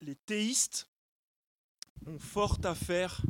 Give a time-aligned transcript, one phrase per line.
[0.00, 0.88] les théistes
[2.06, 3.20] ont fort à faire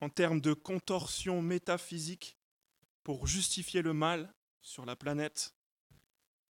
[0.00, 2.36] en termes de contorsion métaphysique
[3.02, 5.54] pour justifier le mal sur la planète,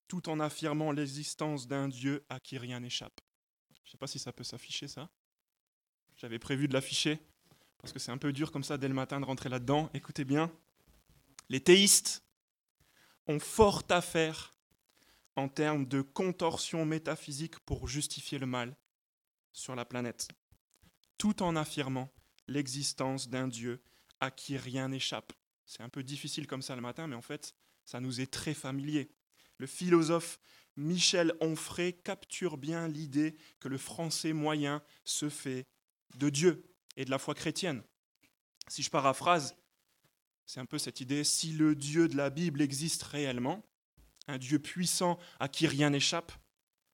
[0.08, 3.20] tout en affirmant l'existence d'un Dieu à qui rien n'échappe.
[3.72, 5.08] Je ne sais pas si ça peut s'afficher ça.
[6.16, 7.18] J'avais prévu de l'afficher,
[7.78, 9.90] parce que c'est un peu dur comme ça dès le matin de rentrer là-dedans.
[9.94, 10.52] Écoutez bien,
[11.48, 12.22] les théistes
[13.26, 14.54] ont fort à faire
[15.36, 18.76] en termes de contorsion métaphysique pour justifier le mal
[19.54, 20.28] sur la planète,
[21.16, 22.12] tout en affirmant
[22.48, 23.80] l'existence d'un Dieu
[24.20, 25.32] à qui rien n'échappe.
[25.64, 27.54] C'est un peu difficile comme ça le matin, mais en fait,
[27.86, 29.08] ça nous est très familier.
[29.56, 30.38] Le philosophe
[30.76, 35.66] Michel Onfray capture bien l'idée que le français moyen se fait
[36.16, 36.64] de Dieu
[36.96, 37.82] et de la foi chrétienne.
[38.68, 39.56] Si je paraphrase,
[40.46, 43.64] c'est un peu cette idée, si le Dieu de la Bible existe réellement,
[44.26, 46.32] un Dieu puissant à qui rien n'échappe,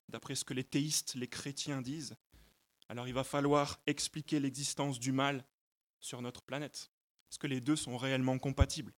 [0.08, 2.16] d'après ce que les théistes, les chrétiens disent,
[2.90, 5.46] alors il va falloir expliquer l'existence du mal
[6.00, 6.90] sur notre planète.
[7.30, 8.92] Est-ce que les deux sont réellement compatibles?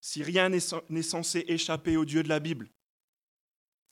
[0.00, 2.68] Si rien n'est censé échapper au Dieu de la Bible,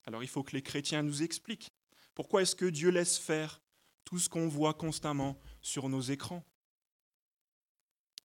[0.05, 1.71] alors il faut que les chrétiens nous expliquent.
[2.17, 3.63] Pourquoi est-ce que Dieu laisse faire
[4.05, 6.45] tout ce qu'on voit constamment sur nos écrans?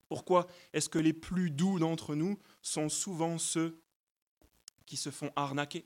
[0.07, 3.79] Pourquoi est-ce que les plus doux d'entre nous sont souvent ceux
[4.87, 5.85] qui se font arnaquer?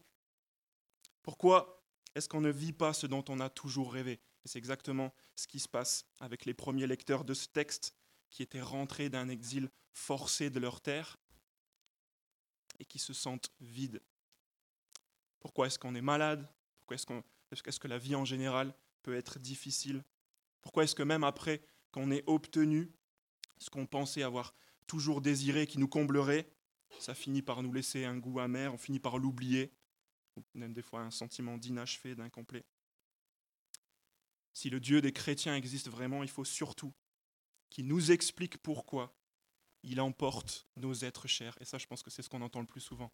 [1.23, 1.76] Pourquoi
[2.17, 4.19] est-ce qu'on ne vit pas ce dont on a toujours rêvé?
[4.43, 7.93] C'est exactement ce qui se passe avec les premiers lecteurs de ce texte
[8.31, 11.17] qui étaient rentrés d'un exil forcé de leur terre
[12.79, 14.01] et qui se sentent vides.
[15.39, 16.49] Pourquoi est-ce qu'on est malade?
[16.79, 20.03] Pourquoi est-ce, que la vie en général peut être difficile?
[20.61, 22.91] Pourquoi est-ce que même après qu'on ait obtenu
[23.59, 24.55] ce qu'on pensait avoir
[24.87, 26.49] toujours désiré, qui nous comblerait,
[26.99, 29.76] ça finit par nous laisser un goût amer, on finit par l'oublier, ou
[30.53, 32.65] même des fois un sentiment d'inachevé, d'incomplet.
[34.53, 36.93] Si le Dieu des chrétiens existe vraiment, il faut surtout
[37.69, 39.15] qu'il nous explique pourquoi
[39.83, 41.55] il emporte nos êtres chers.
[41.61, 43.11] Et ça, je pense que c'est ce qu'on entend le plus souvent.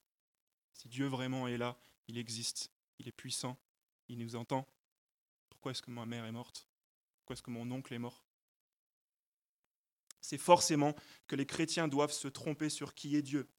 [0.73, 3.59] Si Dieu vraiment est là, il existe, il est puissant,
[4.07, 4.67] il nous entend.
[5.49, 6.67] Pourquoi est-ce que ma mère est morte?
[7.17, 8.25] Pourquoi est-ce que mon oncle est mort?
[10.21, 10.95] C'est forcément
[11.27, 13.49] que les chrétiens doivent se tromper sur qui est Dieu.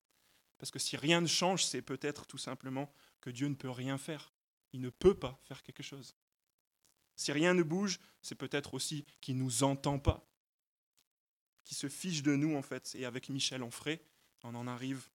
[0.65, 3.99] Parce que si rien ne change, c'est peut-être tout simplement que Dieu ne peut rien
[3.99, 4.33] faire.
[4.73, 6.17] Il ne peut pas faire quelque chose.
[7.17, 10.27] Si rien ne bouge, c'est peut-être aussi qu'il ne nous entend pas,
[11.67, 12.95] qu'il se fiche de nous en fait.
[12.95, 14.01] Et avec Michel Onfray,
[14.43, 15.07] on en arrive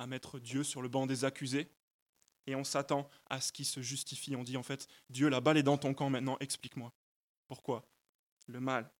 [0.00, 1.70] à mettre Dieu sur le banc des accusés
[2.48, 4.34] et on s'attend à ce qu'il se justifie.
[4.34, 6.92] On dit en fait, Dieu, la balle est dans ton camp maintenant, explique-moi.
[7.46, 7.88] Pourquoi?
[8.48, 8.90] Le mal.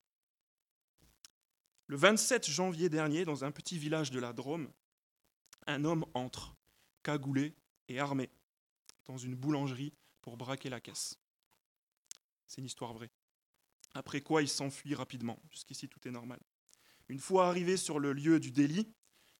[1.89, 4.71] Le 27 janvier dernier, dans un petit village de la Drôme,
[5.67, 6.57] un homme entre,
[7.03, 7.55] cagoulé
[7.89, 8.31] et armé,
[9.07, 9.93] dans une boulangerie
[10.23, 11.19] pour braquer la caisse.
[12.47, 13.11] C'est une histoire vraie.
[13.95, 15.39] Après quoi, il s'enfuit rapidement.
[15.51, 16.41] Jusqu'ici, tout est normal.
[17.09, 18.93] Une fois arrivé sur le lieu du délit,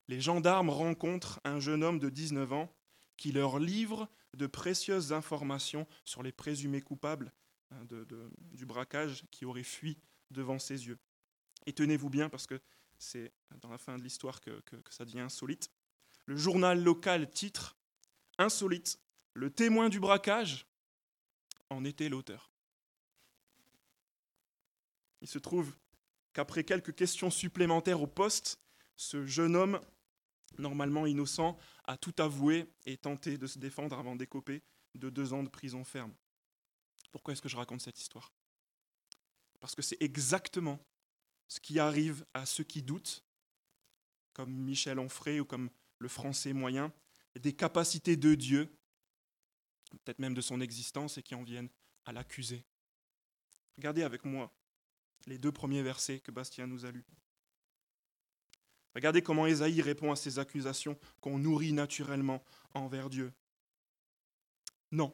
[0.07, 2.75] les gendarmes rencontrent un jeune homme de 19 ans
[3.17, 7.33] qui leur livre de précieuses informations sur les présumés coupables
[7.71, 7.85] hein,
[8.51, 9.97] du braquage qui auraient fui
[10.31, 10.99] devant ses yeux.
[11.65, 12.61] Et tenez-vous bien parce que
[12.97, 15.71] c'est dans la fin de l'histoire que, que ça devient insolite.
[16.25, 17.77] Le journal local titre
[18.37, 18.99] Insolite,
[19.33, 20.65] le témoin du braquage
[21.69, 22.51] en était l'auteur.
[25.21, 25.75] Il se trouve
[26.33, 28.59] qu'après quelques questions supplémentaires au poste,
[28.97, 29.79] ce jeune homme,
[30.57, 34.61] normalement innocent, a tout avoué et tenté de se défendre avant d'écoper
[34.95, 36.13] de deux ans de prison ferme.
[37.11, 38.33] Pourquoi est-ce que je raconte cette histoire?
[39.59, 40.79] Parce que c'est exactement
[41.47, 43.23] ce qui arrive à ceux qui doutent,
[44.33, 45.69] comme Michel Onfray ou comme
[45.99, 46.91] le français moyen,
[47.39, 48.69] des capacités de Dieu,
[50.03, 51.69] peut-être même de son existence, et qui en viennent
[52.05, 52.65] à l'accuser.
[53.77, 54.53] Regardez avec moi
[55.27, 57.05] les deux premiers versets que Bastien nous a lus.
[58.93, 63.33] Regardez comment Ésaïe répond à ces accusations qu'on nourrit naturellement envers Dieu.
[64.91, 65.13] Non.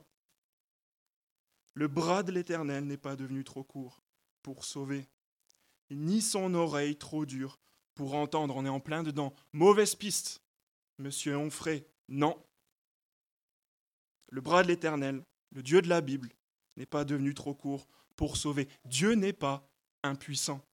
[1.73, 4.03] Le bras de l'Éternel n'est pas devenu trop court
[4.43, 5.07] pour sauver,
[5.89, 7.59] ni son oreille trop dure
[7.95, 8.55] pour entendre.
[8.55, 9.33] On est en plein dedans.
[9.53, 10.41] Mauvaise piste,
[11.01, 11.85] monsieur Onfray.
[12.07, 12.41] Non.
[14.29, 16.29] Le bras de l'Éternel, le Dieu de la Bible,
[16.77, 18.67] n'est pas devenu trop court pour sauver.
[18.85, 19.67] Dieu n'est pas
[20.03, 20.65] impuissant.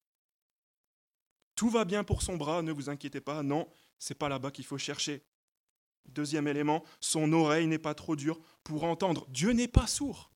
[1.55, 3.41] Tout va bien pour son bras, ne vous inquiétez pas.
[3.41, 5.23] Non, c'est pas là-bas qu'il faut chercher.
[6.05, 9.25] Deuxième élément, son oreille n'est pas trop dure pour entendre.
[9.29, 10.31] Dieu n'est pas sourd.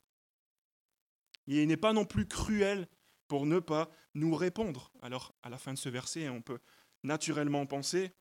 [1.46, 2.88] il n'est pas non plus cruel
[3.28, 4.92] pour ne pas nous répondre.
[5.00, 6.58] Alors, à la fin de ce verset, on peut
[7.02, 8.12] naturellement penser,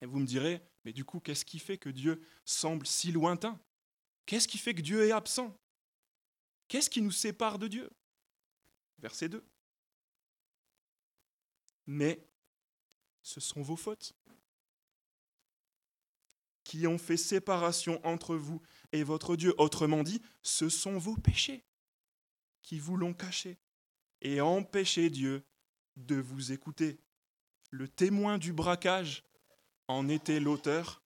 [0.00, 3.60] et vous me direz, mais du coup, qu'est-ce qui fait que Dieu semble si lointain?
[4.24, 5.52] Qu'est-ce qui fait que Dieu est absent?
[6.68, 7.90] Qu'est-ce qui nous sépare de Dieu?
[9.00, 9.44] Verset 2.
[11.86, 12.24] Mais
[13.20, 14.14] ce sont vos fautes
[16.62, 18.62] qui ont fait séparation entre vous
[18.92, 19.54] et votre Dieu.
[19.58, 21.64] Autrement dit, ce sont vos péchés
[22.62, 23.58] qui vous l'ont caché
[24.20, 25.44] et empêché Dieu
[25.96, 27.00] de vous écouter.
[27.70, 29.24] Le témoin du braquage
[29.88, 31.02] en était l'auteur.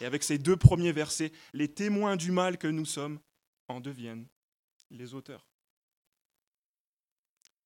[0.00, 3.20] Et avec ces deux premiers versets, les témoins du mal que nous sommes
[3.68, 4.28] en deviennent
[4.90, 5.46] les auteurs.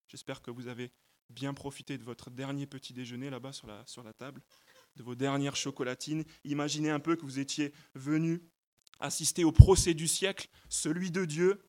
[0.09, 0.93] J'espère que vous avez
[1.31, 4.43] bien profité de votre dernier petit déjeuner là-bas sur la, sur la table,
[4.97, 6.25] de vos dernières chocolatines.
[6.45, 8.43] Imaginez un peu que vous étiez venu
[9.01, 11.63] assister au procès du siècle, celui de Dieu.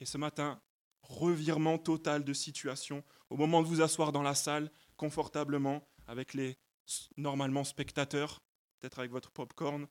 [0.00, 0.60] Et ce matin,
[1.02, 3.04] revirement total de situation.
[3.30, 6.58] Au moment de vous asseoir dans la salle, confortablement, avec les
[7.16, 8.42] normalement spectateurs,
[8.78, 9.86] peut-être avec votre pop-corn,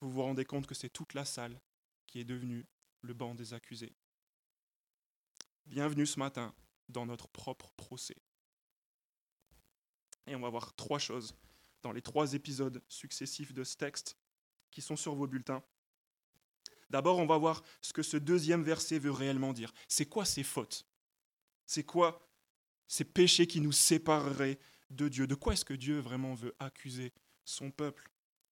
[0.00, 1.60] vous vous rendez compte que c'est toute la salle
[2.06, 2.66] qui est devenue
[3.02, 3.94] le banc des accusés.
[5.66, 6.54] Bienvenue ce matin
[6.88, 8.16] dans notre propre procès.
[10.26, 11.34] Et on va voir trois choses
[11.82, 14.16] dans les trois épisodes successifs de ce texte
[14.70, 15.62] qui sont sur vos bulletins.
[16.90, 19.72] D'abord, on va voir ce que ce deuxième verset veut réellement dire.
[19.88, 20.86] C'est quoi ces fautes?
[21.66, 22.26] C'est quoi
[22.86, 24.58] ces péchés qui nous sépareraient
[24.90, 27.12] de Dieu De quoi est-ce que Dieu vraiment veut accuser
[27.44, 28.10] son peuple?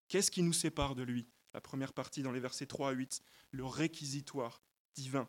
[0.08, 1.29] Qu'est-ce qui nous sépare de lui?
[1.55, 4.62] La première partie dans les versets 3 à 8, le réquisitoire
[4.94, 5.29] divin.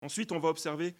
[0.00, 0.94] Ensuite, on va observer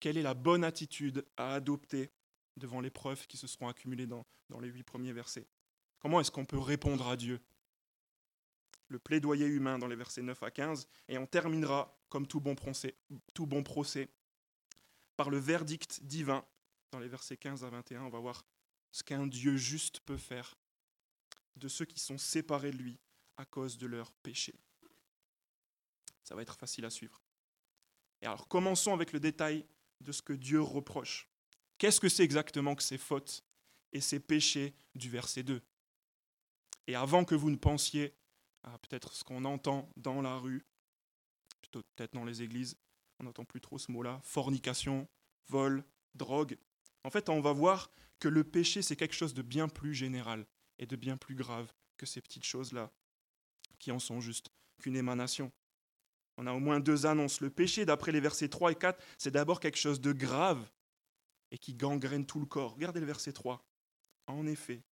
[0.00, 2.10] quelle est la bonne attitude à adopter
[2.56, 4.26] devant les preuves qui se seront accumulées dans,
[4.60, 5.46] les huit premiers versets.
[5.98, 7.40] Comment est-ce qu'on peut répondre à Dieu?
[8.88, 12.54] Le plaidoyer humain dans les versets 9 à 15, et on terminera, comme tout bon
[13.32, 14.10] tout bon procès
[15.16, 16.44] par le verdict divin
[16.94, 18.02] dans les versets 15 à 21.
[18.02, 18.46] On va voir
[18.92, 20.56] ce qu'un Dieu juste peut faire
[21.56, 23.00] de ceux qui sont séparés de lui
[23.36, 24.54] à cause de leurs péchés.
[26.22, 27.20] Ça va être facile à suivre.
[28.22, 29.66] Et alors commençons avec le détail
[30.00, 31.28] de ce que Dieu reproche.
[31.78, 33.44] Qu'est-ce que c'est exactement que ces fautes
[33.92, 35.60] et ces péchés du verset 2
[36.86, 38.14] Et avant que vous ne pensiez
[38.62, 40.64] à peut-être ce qu'on entend dans la rue,
[41.60, 42.76] plutôt peut-être dans les églises,
[43.18, 45.08] on n'entend plus trop ce mot-là, fornication,
[45.48, 46.56] vol, drogue.
[47.04, 50.46] En fait, on va voir que le péché, c'est quelque chose de bien plus général
[50.78, 52.90] et de bien plus grave que ces petites choses-là,
[53.78, 55.52] qui en sont juste qu'une émanation.
[56.36, 57.40] On a au moins deux annonces.
[57.40, 60.68] Le péché, d'après les versets 3 et 4, c'est d'abord quelque chose de grave
[61.50, 62.74] et qui gangrène tout le corps.
[62.74, 63.64] Regardez le verset 3.
[64.26, 64.82] En effet,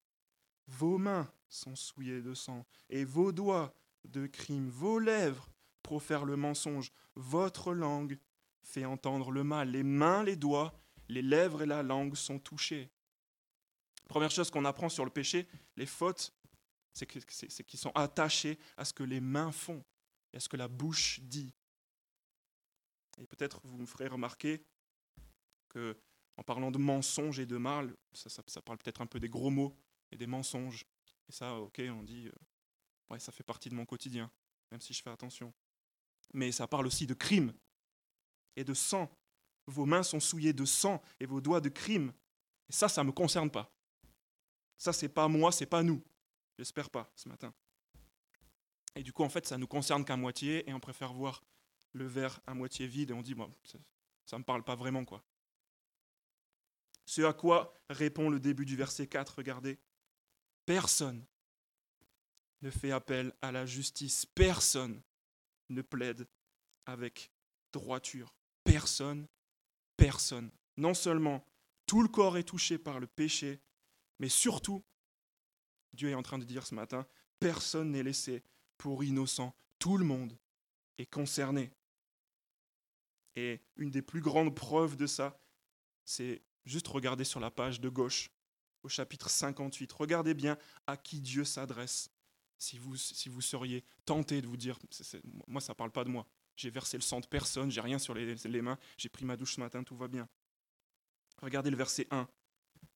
[0.69, 3.75] vos mains sont souillées de sang et vos doigts
[4.05, 5.51] de crime, vos lèvres
[5.83, 8.19] profèrent le mensonge, votre langue
[8.63, 9.71] fait entendre le mal.
[9.71, 10.73] Les mains, les doigts,
[11.13, 12.91] les lèvres et la langue sont touchés.
[14.09, 16.35] Première chose qu'on apprend sur le péché, les fautes,
[16.93, 19.83] c'est qu'ils sont attachés à ce que les mains font
[20.33, 21.55] et à ce que la bouche dit.
[23.19, 24.65] Et peut-être vous me ferez remarquer
[25.69, 25.97] que
[26.37, 29.77] en parlant de mensonges et de mal, ça, parle peut-être un peu des gros mots
[30.11, 30.87] et des mensonges.
[31.29, 34.31] Et ça, ok, on dit, euh, ça fait partie de mon quotidien,
[34.71, 35.53] même si je fais attention.
[36.33, 37.53] Mais ça parle aussi de crime
[38.57, 39.11] et de sang.
[39.67, 42.13] Vos mains sont souillées de sang et vos doigts de crime.
[42.69, 43.73] Et ça, ça ne me concerne pas.
[44.77, 46.03] Ça, c'est pas moi, c'est pas nous.
[46.59, 47.55] J'espère pas ce matin.
[48.95, 51.45] Et du coup, en fait, ça nous concerne qu'à moitié et on préfère voir
[51.93, 53.35] le verre à moitié vide et on dit,
[54.25, 55.25] ça ne me parle pas vraiment, quoi.
[57.05, 59.79] Ce à quoi répond le début du verset 4, regardez.
[60.67, 61.25] Personne
[62.63, 65.03] ne fait appel à la justice, personne
[65.69, 66.29] ne plaide
[66.87, 67.33] avec
[67.73, 68.35] droiture.
[68.65, 69.27] Personne,
[70.03, 70.51] personne.
[70.77, 71.47] Non seulement
[71.87, 73.61] tout le corps est touché par le péché,
[74.19, 74.85] mais surtout,
[75.93, 77.07] Dieu est en train de dire ce matin,
[77.39, 78.43] personne n'est laissé
[78.79, 79.55] pour innocent.
[79.79, 80.37] Tout le monde
[80.99, 81.71] est concerné.
[83.37, 85.41] Et une des plus grandes preuves de ça,
[86.05, 88.31] c'est juste regarder sur la page de gauche,
[88.83, 89.93] au chapitre 58.
[89.93, 92.11] Regardez bien à qui Dieu s'adresse.
[92.59, 94.79] Si vous, si vous seriez tenté de vous dire,
[95.47, 96.27] moi ça ne parle pas de moi,
[96.63, 99.57] j'ai versé le sang de personne, j'ai rien sur les, mains, j'ai pris ma douche
[99.57, 100.29] ce matin, tout va bien.
[101.41, 102.29] Regardez le verset 1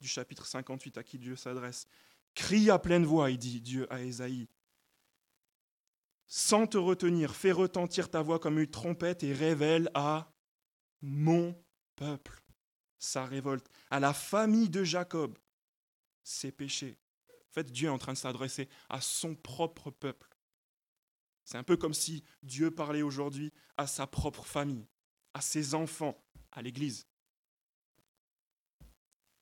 [0.01, 1.87] du chapitre 58 à qui Dieu s'adresse.
[2.35, 4.49] Crie à pleine voix, il dit Dieu à Ésaïe.
[6.29, 10.33] Sans te retenir, fais retentir ta voix comme une trompette et révèle à
[11.03, 11.61] mon
[11.97, 12.43] peuple
[12.99, 15.39] sa révolte, à la famille de Jacob
[16.23, 16.99] ses péchés.
[17.31, 20.36] En fait, Dieu est en train de s'adresser à son propre peuple.
[21.47, 24.85] C'est un peu comme si Dieu parlait aujourd'hui à sa propre famille,
[25.33, 27.07] à ses enfants, à l'Église.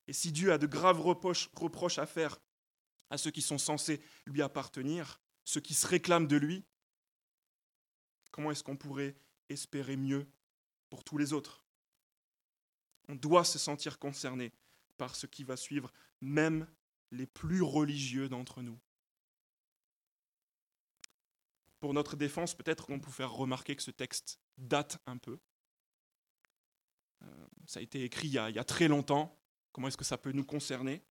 [0.07, 2.39] Et si Dieu a de graves reproches, à faire
[3.09, 6.63] à ceux qui sont censés lui appartenir, ceux qui se réclament de lui,
[8.31, 9.17] comment est-ce qu'on pourrait
[9.49, 10.27] espérer mieux
[10.91, 11.65] pour tous les autres?
[13.09, 14.53] On doit se sentir concerné
[14.99, 16.69] par ce qui va suivre, même
[17.13, 18.79] les plus religieux d'entre nous.
[21.85, 25.39] Pour notre défense, peut-être qu'on peut faire remarquer que ce texte date un peu.
[27.21, 29.39] Euh, ça a été écrit il y a, très longtemps.
[29.71, 31.03] Comment est-ce que ça peut nous concerner?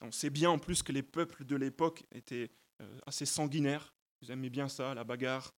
[0.00, 3.94] On sait bien en plus que les peuples de l'époque étaient euh, assez sanguinaires.
[4.22, 5.54] Ils aimaient bien ça, la bagarre,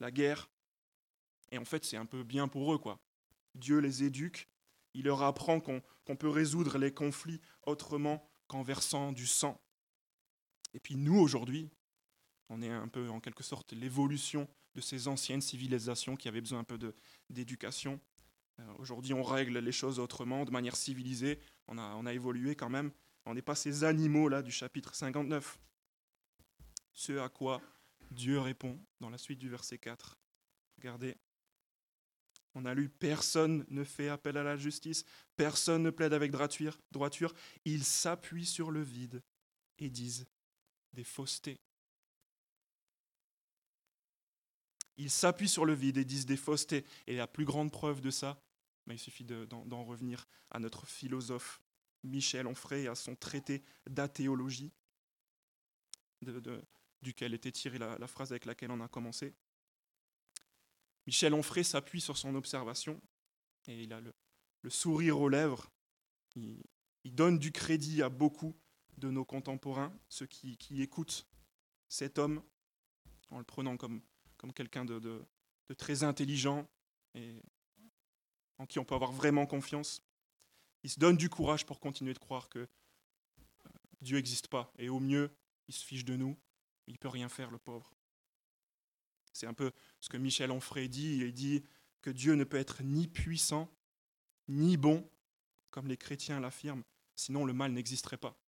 [0.00, 0.50] la guerre.
[1.52, 2.98] Et en fait, c'est un peu bien pour eux, quoi.
[3.54, 4.48] Dieu les éduque,
[4.94, 9.64] il leur apprend qu'on peut résoudre les conflits autrement qu'en versant du sang.
[10.74, 11.70] Et puis nous, aujourd'hui,
[12.48, 16.60] on est un peu en quelque sorte l'évolution de ces anciennes civilisations qui avaient besoin
[16.60, 16.78] un peu
[17.30, 18.00] d'éducation.
[18.60, 21.38] Euh, aujourd'hui, on règle les choses autrement, de manière civilisée.
[21.66, 22.92] On a, on a évolué quand même.
[23.24, 25.58] On n'est pas ces animaux-là du chapitre 59.
[26.92, 27.60] Ce à quoi
[28.10, 30.18] Dieu répond dans la suite du verset 4.
[30.78, 31.16] Regardez.
[32.54, 35.04] On a lu Personne ne fait appel à la justice,
[35.36, 36.80] personne ne plaide avec droiture.
[36.90, 37.34] droiture.
[37.66, 39.22] Ils s'appuient sur le vide
[39.78, 40.26] et disent
[40.94, 41.60] des faussetés.
[44.96, 46.84] Ils s'appuient sur le vide et disent des faussetés.
[47.06, 48.40] Et la plus grande preuve de ça,
[48.88, 51.60] il suffit d'en revenir à notre philosophe
[52.04, 54.72] Michel Onfray et à son traité d'athéologie,
[57.02, 59.34] duquel était tirée la, phrase avec laquelle on a commencé.
[61.06, 63.00] Michel Onfray s'appuie sur son observation
[63.66, 64.14] et il a le,
[64.68, 65.70] sourire aux lèvres.
[66.34, 66.62] Il,
[67.04, 68.56] donne du crédit à beaucoup
[68.98, 71.26] de nos contemporains, ceux qui écoutent
[71.88, 72.42] cet homme
[73.30, 74.02] en le prenant comme,
[74.46, 75.24] comme quelqu'un de,
[75.76, 76.68] très intelligent
[77.14, 77.42] et
[78.58, 80.02] en qui on peut avoir vraiment confiance.
[80.84, 82.68] Il se donne du courage pour continuer de croire que euh,
[84.00, 84.72] Dieu n'existe pas.
[84.78, 85.34] Et au mieux,
[85.66, 86.36] il se fiche de nous.
[86.86, 87.92] Il ne peut rien faire, le pauvre.
[89.32, 91.16] C'est un peu ce que Michel Onfray dit.
[91.16, 91.64] Il dit
[92.00, 93.68] que Dieu ne peut être ni puissant,
[94.46, 95.10] ni bon,
[95.70, 96.84] comme les chrétiens l'affirment,
[97.16, 98.38] sinon le mal n'existerait pas.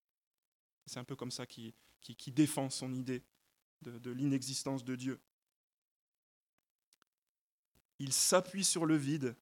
[0.87, 3.25] C'est un peu comme ça qu'il qui, défend son idée
[3.83, 5.21] de l'inexistence de Dieu.
[7.99, 9.37] Ils s'appuient sur le vide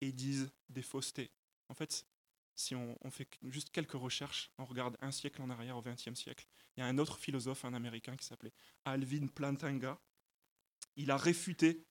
[0.00, 1.30] et disent des faussetés.
[1.68, 2.06] En fait,
[2.54, 6.46] si on, fait juste quelques recherches, on regarde un siècle en arrière, au XXe siècle,
[6.76, 8.52] il y a un autre philosophe, un Américain qui s'appelait
[8.84, 9.98] Alvin Plantinga.
[10.96, 11.86] Il a réfuté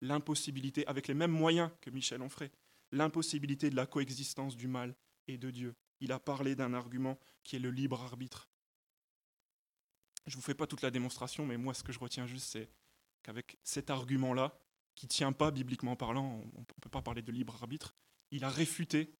[0.00, 2.50] l'impossibilité, avec les mêmes moyens que Michel Onfray,
[2.92, 4.94] l'impossibilité de la coexistence du mal
[5.26, 5.74] et de Dieu.
[6.00, 8.48] Il a parlé d'un argument qui est le libre arbitre.
[10.26, 12.52] Je ne vous fais pas toute la démonstration, mais moi ce que je retiens juste,
[12.52, 12.70] c'est
[13.22, 14.56] qu'avec cet argument-là,
[14.94, 17.94] qui ne tient pas bibliquement parlant, on ne peut pas parler de libre arbitre,
[18.30, 19.14] il a réfuté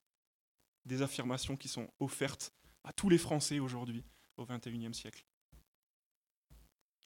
[0.84, 2.52] des affirmations qui sont offertes
[2.84, 4.04] à tous les Français aujourd'hui
[4.36, 5.24] au XXIe siècle.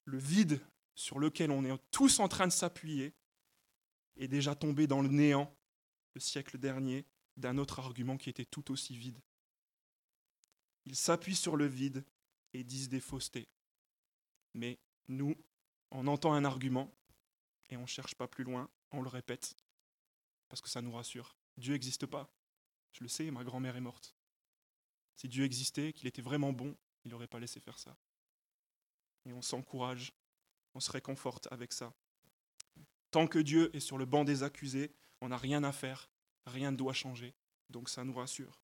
[0.05, 0.59] Le vide
[0.95, 3.15] sur lequel on est tous en train de s'appuyer
[4.17, 5.55] est déjà tombé dans le néant
[6.13, 7.05] le siècle dernier
[7.37, 9.21] d'un autre argument qui était tout aussi vide.
[10.85, 12.03] Ils s'appuient sur le vide
[12.53, 13.47] et disent des faussetés.
[14.55, 15.35] Mais nous,
[15.91, 16.91] on entend un argument,
[17.69, 19.55] et on ne cherche pas plus loin, on le répète,
[20.47, 21.35] parce que ça nous rassure.
[21.57, 22.33] Dieu n'existe pas.
[22.93, 24.15] Je le sais, ma grand-mère est morte.
[25.15, 27.97] Si Dieu existait, qu'il était vraiment bon, il n'aurait pas laissé faire ça.
[29.25, 30.13] Et on s'encourage,
[30.73, 31.93] on se réconforte avec ça.
[33.11, 36.09] Tant que Dieu est sur le banc des accusés, on n'a rien à faire,
[36.45, 37.35] rien ne doit changer,
[37.69, 38.61] donc ça nous rassure.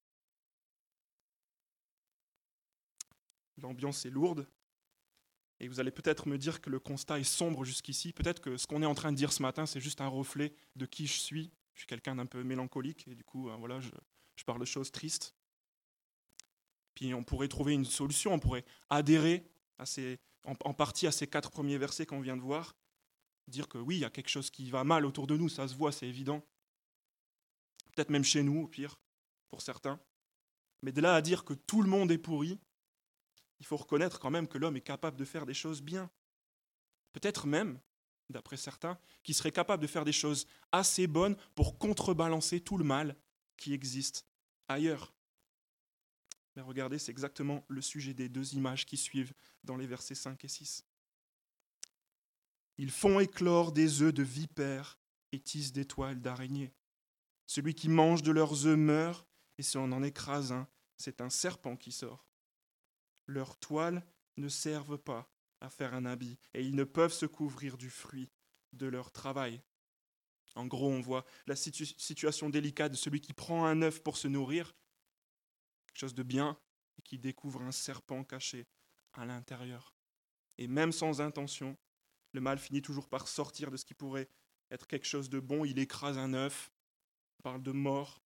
[3.57, 4.47] L'ambiance est lourde,
[5.59, 8.12] et vous allez peut-être me dire que le constat est sombre jusqu'ici.
[8.12, 10.53] Peut-être que ce qu'on est en train de dire ce matin, c'est juste un reflet
[10.75, 11.51] de qui je suis.
[11.74, 13.89] Je suis quelqu'un d'un peu mélancolique et du coup, euh, voilà, je,
[14.45, 15.35] parle de choses tristes.
[16.93, 19.50] Puis on pourrait trouver une solution, on pourrait adhérer
[19.83, 22.75] ces, en, partie à ces quatre premiers versets qu'on vient de voir,
[23.47, 25.67] dire que oui, il y a quelque chose qui va mal autour de nous, ça
[25.67, 26.45] se voit, c'est évident.
[27.93, 28.97] Peut-être même chez nous, au pire,
[29.50, 30.00] pour certains.
[30.81, 32.59] Mais de là à dire que tout le monde est pourri,
[33.59, 36.09] il faut reconnaître quand même que l'homme est capable de faire des choses bien.
[37.13, 37.79] Peut-être même,
[38.29, 42.83] d'après certains, qu'il serait capable de faire des choses assez bonnes pour contrebalancer tout le
[42.83, 43.15] mal
[43.57, 44.25] qui existe
[44.67, 45.13] ailleurs.
[46.55, 49.33] Mais regardez, c'est exactement le sujet des deux images qui suivent
[49.63, 50.85] dans les versets 5 et 6.
[52.77, 55.00] Ils font éclore des œufs de vipères
[55.31, 56.74] et tissent des toiles d'araignées.
[57.45, 61.29] Celui qui mange de leurs œufs meurt, et si on en écrase un, c'est un
[61.29, 62.25] serpent qui sort
[63.27, 64.05] leurs toiles
[64.38, 65.29] ne servent pas
[65.62, 68.29] à faire un habit, et ils ne peuvent se couvrir du fruit
[68.74, 69.62] de leur travail.
[70.55, 74.27] En gros, on voit la situation délicate de celui qui prend un œuf pour se
[74.27, 74.75] nourrir,
[75.88, 76.58] quelque chose de bien,
[76.98, 78.67] et qui découvre un serpent caché
[79.13, 79.96] à l'intérieur.
[80.58, 81.77] Et même sans intention,
[82.32, 84.29] le mal finit toujours par sortir de ce qui pourrait
[84.72, 86.72] être quelque chose de bon, il écrase un œuf,
[87.44, 88.25] parle de mort.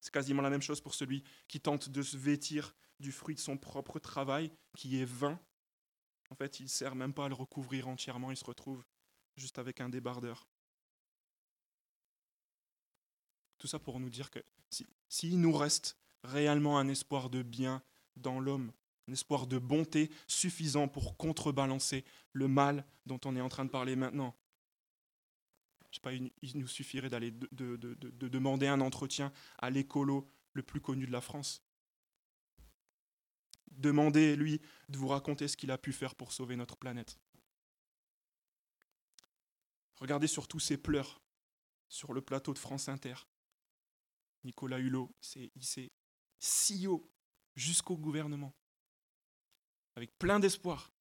[0.00, 3.40] C'est quasiment la même chose pour celui qui tente de se vêtir du fruit de
[3.40, 5.38] son propre travail, qui est vain.
[6.30, 8.84] En fait, il ne sert même pas à le recouvrir entièrement, il se retrouve
[9.36, 10.48] juste avec un débardeur.
[13.58, 14.40] Tout ça pour nous dire que
[15.08, 17.82] s'il nous reste réellement un espoir de bien
[18.16, 18.72] dans l'homme,
[19.08, 23.70] un espoir de bonté suffisant pour contrebalancer le mal dont on est en train de
[23.70, 24.34] parler maintenant.
[26.42, 31.12] Il nous suffirait d'aller de, de, demander un entretien à l'écolo le plus connu de
[31.12, 31.62] la France.
[33.70, 37.18] Demandez, lui, de vous raconter ce qu'il a pu faire pour sauver notre planète.
[39.96, 41.20] Regardez surtout ses pleurs
[41.88, 43.14] sur le plateau de France Inter.
[44.44, 45.92] Nicolas Hulot s'est hissé
[46.38, 47.10] si haut
[47.56, 48.54] jusqu'au gouvernement
[49.98, 50.92] avec plein d'espoir,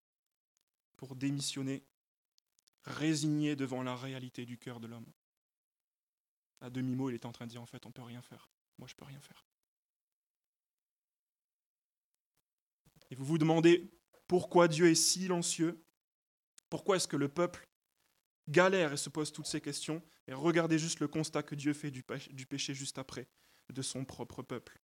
[0.96, 1.86] pour démissionner,
[2.88, 5.06] résigné devant la réalité du cœur de l'homme.
[6.62, 8.50] À demi-mot, il est en train de dire en fait, on ne peut rien faire.
[8.80, 9.46] Moi, je ne peux rien faire.
[13.12, 13.92] Et vous vous demandez
[14.28, 15.84] pourquoi Dieu est silencieux,
[16.70, 17.68] pourquoi est-ce que le peuple
[18.50, 21.92] galère et se pose toutes ces questions, et regardez juste le constat que Dieu fait
[21.92, 22.04] du
[22.46, 23.28] péché juste après,
[23.70, 24.80] de son propre peuple.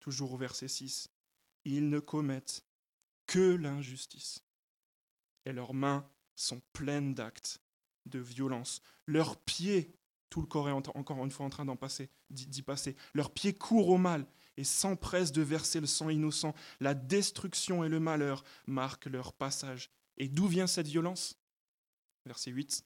[0.00, 1.10] Toujours au verset 6.
[1.64, 2.64] Ils ne commettent
[3.26, 4.44] que l'injustice.
[5.44, 7.60] Et leurs mains sont pleines d'actes
[8.06, 8.80] de violence.
[9.06, 9.92] Leurs pieds,
[10.30, 12.94] tout le corps est encore une fois en train d'en passer, d'y passer.
[13.14, 14.26] Leurs pieds courent au mal
[14.56, 16.54] et s'empressent de verser le sang innocent.
[16.80, 19.90] La destruction et le malheur marquent leur passage.
[20.18, 21.38] Et d'où vient cette violence?
[22.24, 22.84] Verset 8.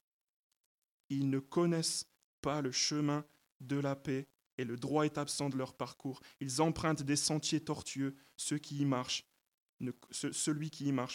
[1.10, 2.06] Ils ne connaissent
[2.40, 3.24] pas le chemin
[3.60, 4.26] de la paix
[4.58, 6.20] et le droit est absent de leur parcours.
[6.40, 8.16] Ils empruntent des sentiers tortueux.
[8.36, 9.24] Celui qui y marche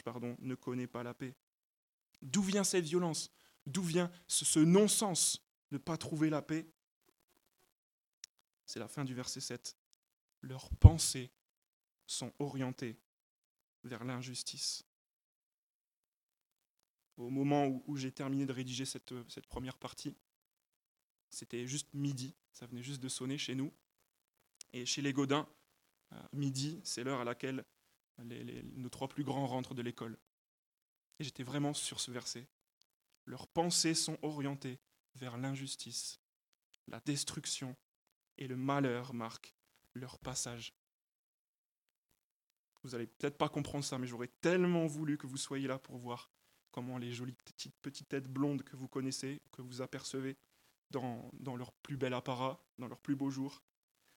[0.04, 1.36] pardon, ne connaît pas la paix.
[2.26, 3.32] D'où vient cette violence?
[3.68, 5.42] D'où vient ce, non-sens?
[5.70, 6.68] De ne pas trouver la paix?
[8.66, 9.78] C'est la fin du verset 7.
[10.42, 11.32] Leurs pensées
[12.08, 12.98] sont orientées
[13.84, 14.84] vers l'injustice.
[17.18, 19.14] Au moment où, j'ai terminé de rédiger cette,
[19.48, 20.16] première partie,
[21.30, 23.72] c'était juste midi, ça venait juste de sonner chez nous.
[24.74, 25.48] Et chez les Godins,
[26.12, 27.64] euh, midi, c'est l'heure à laquelle
[28.18, 30.18] nos trois plus grands rentrent de l'école.
[31.20, 32.48] Et j'étais vraiment sur ce verset.
[33.26, 34.80] Leurs pensées sont orientées
[35.16, 36.20] vers l'injustice,
[36.88, 37.76] la destruction
[38.38, 39.56] et le malheur marquent
[39.94, 40.74] leur passage.
[42.84, 45.98] Vous n'allez peut-être pas comprendre ça, mais j'aurais tellement voulu que vous soyez là pour
[45.98, 46.30] voir
[46.72, 50.38] comment les jolies petites, petites têtes blondes que vous connaissez, que vous apercevez
[50.92, 53.64] dans, leur plus bel apparat, dans leur plus beau jour,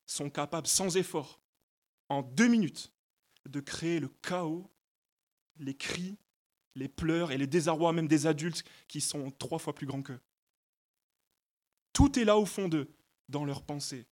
[0.07, 1.41] sont capables sans effort,
[2.09, 2.93] en deux minutes,
[3.47, 4.71] de créer le chaos,
[5.59, 6.19] les cris,
[6.75, 10.21] les pleurs et les désarrois même des adultes qui sont trois fois plus grands qu'eux.
[11.93, 12.89] Tout est là au fond d'eux,
[13.29, 14.07] dans leurs pensées.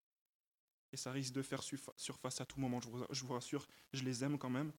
[0.92, 4.38] Et ça risque de faire surface à tout moment, je vous rassure, je les aime
[4.38, 4.72] quand même.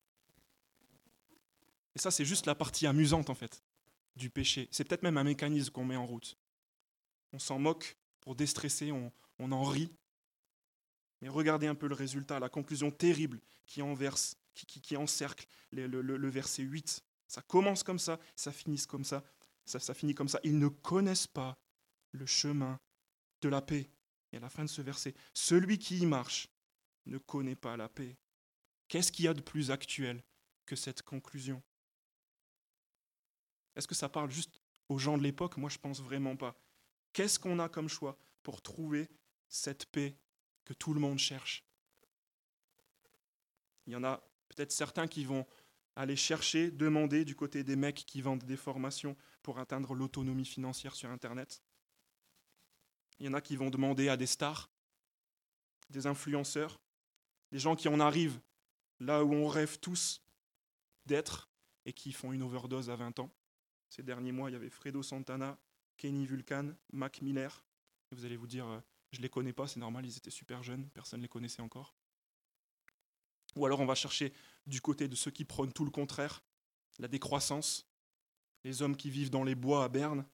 [1.94, 3.62] Et ça, c'est juste la partie amusante, en fait,
[4.16, 4.68] du péché.
[4.70, 6.36] C'est peut-être même un mécanisme qu'on met en route.
[7.32, 9.90] On s'en moque pour déstresser, on, en rit.
[11.20, 13.82] Mais regardez un peu le résultat, la conclusion terrible qui
[14.96, 17.04] encercle le, verset 8.
[17.34, 19.24] Ça commence comme ça, ça finit comme ça,
[19.64, 20.38] ça, finit comme ça.
[20.44, 21.58] Ils ne connaissent pas
[22.12, 22.78] le chemin
[23.40, 23.90] de la paix.
[24.30, 26.48] Et à la fin de ce verset, celui qui y marche
[27.06, 28.16] ne connaît pas la paix.
[28.86, 30.22] Qu'est-ce qu'il y a de plus actuel
[30.64, 31.60] que cette conclusion?
[33.74, 35.56] Est-ce que ça parle juste aux gens de l'époque?
[35.56, 36.54] Moi, je pense vraiment pas.
[37.12, 39.10] Qu'est-ce qu'on a comme choix pour trouver
[39.48, 40.16] cette paix
[40.64, 41.64] que tout le monde cherche?
[43.88, 44.22] Il y en a
[44.54, 45.46] Peut-être certains qui vont
[45.96, 50.94] aller chercher, demander du côté des mecs qui vendent des formations pour atteindre l'autonomie financière
[50.94, 51.62] sur Internet.
[53.18, 54.70] Il y en a qui vont demander à des stars,
[55.90, 56.80] des influenceurs,
[57.52, 58.40] des gens qui en arrivent
[59.00, 60.22] là où on rêve tous
[61.06, 61.48] d'être
[61.84, 63.30] et qui font une overdose à 20 ans.
[63.88, 65.58] Ces derniers mois, il y avait Fredo Santana,
[65.96, 67.64] Kenny Vulcan, Mac Miller.
[68.10, 68.80] vous allez vous dire, euh,
[69.12, 71.62] je ne les connais pas, c'est normal, ils étaient super jeunes, personne ne les connaissait
[71.62, 71.94] encore.
[73.54, 74.32] Ou alors on va chercher
[74.66, 76.42] du côté de ceux qui prônent tout le contraire,
[76.98, 77.86] la décroissance,
[78.64, 80.26] les hommes qui vivent dans les bois à Berne,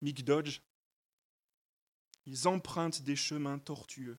[0.00, 0.60] Mick Dodge.
[2.26, 4.18] Ils empruntent des chemins tortueux.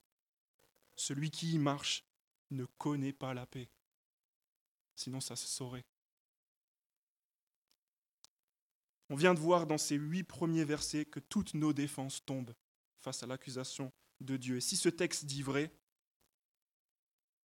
[0.95, 2.05] Celui qui y marche
[2.51, 3.69] ne connaît pas la paix.
[4.95, 5.85] Sinon ça se saurait.
[9.09, 12.53] On vient de voir dans ces huit premiers versets que toutes nos défenses tombent
[12.99, 14.57] face à l'accusation de Dieu.
[14.57, 15.71] Et si ce texte dit vrai,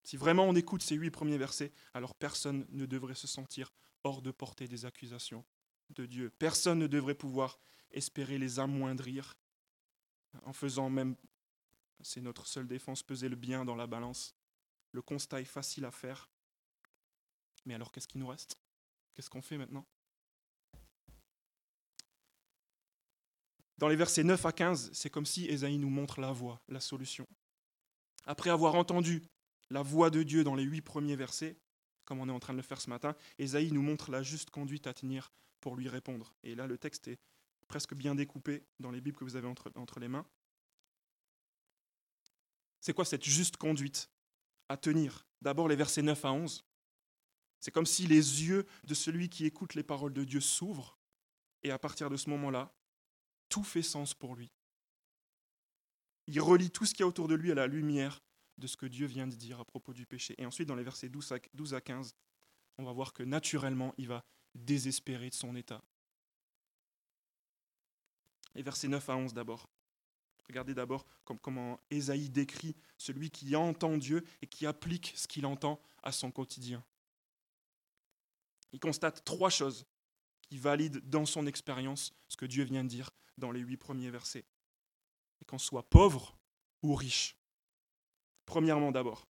[0.05, 3.73] si vraiment on écoute ces huit premiers versets, alors personne ne devrait se sentir
[4.05, 5.45] hors de portée des accusations
[5.91, 6.31] de Dieu.
[6.31, 7.59] Personne ne devrait pouvoir
[7.91, 9.37] espérer les amoindrir,
[10.43, 11.17] en faisant même,
[12.03, 14.35] c'est notre seule défense, peser le bien dans la balance.
[14.93, 16.29] Le constat est facile à faire.
[17.65, 18.59] Mais alors qu'est-ce qui nous reste?
[19.15, 19.87] Qu'est-ce qu'on fait maintenant?
[23.79, 26.81] Dans les versets 9 à 15, c'est comme si Ésaïe nous montre la voie, la
[26.81, 27.27] solution.
[28.27, 29.23] Après avoir entendu
[29.71, 31.57] la voix de Dieu dans les huit premiers versets,
[32.05, 34.51] comme on est en train de le faire ce matin, Ésaïe nous montre la juste
[34.51, 36.35] conduite à tenir pour lui répondre.
[36.43, 37.19] Et là, le texte est
[37.67, 40.27] presque bien découpé dans les Bibles que vous avez entre, entre les mains.
[42.81, 44.11] C'est quoi cette juste conduite
[44.69, 45.27] à tenir?
[45.41, 46.65] D'abord les versets 9 à 11.
[47.61, 50.99] C'est comme si les yeux de celui qui écoute les paroles de Dieu s'ouvrent,
[51.63, 52.75] et à partir de ce moment-là,
[53.49, 54.51] tout fait sens pour lui.
[56.27, 58.23] Il relie tout ce qu'il y a autour de lui à la lumière
[58.59, 60.35] de ce que Dieu vient de dire à propos du péché.
[60.39, 62.15] Et ensuite, dans les versets 12 à 15,
[62.79, 65.83] on va voir que naturellement, il va désespérer de son état.
[68.55, 69.69] Les versets 9 à 11 d'abord.
[70.47, 75.81] Regardez d'abord comment Ésaïe décrit celui qui entend Dieu et qui applique ce qu'il entend
[76.03, 76.85] à son quotidien.
[78.73, 79.87] Il constate trois choses
[80.43, 84.11] qui valident dans son expérience ce que Dieu vient de dire dans les huit premiers
[84.11, 84.45] versets.
[85.41, 86.37] Et qu'on soit pauvre
[86.83, 87.37] ou riche.
[88.47, 89.27] Premièrement d'abord,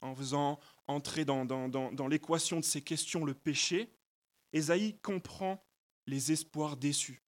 [0.00, 3.92] en faisant entrer dans, l'équation de ces questions le péché,
[4.52, 5.64] Ésaïe comprend
[6.06, 7.22] les espoirs déçus.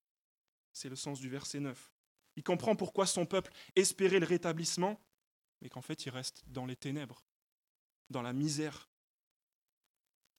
[0.73, 1.91] C'est le sens du verset 9.
[2.35, 4.99] Il comprend pourquoi son peuple espérait le rétablissement,
[5.61, 7.23] mais qu'en fait il reste dans les ténèbres,
[8.09, 8.89] dans la misère.